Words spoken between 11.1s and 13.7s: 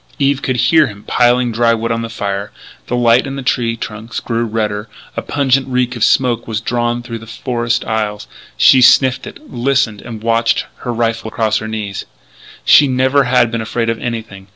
across her knees. Eve never had been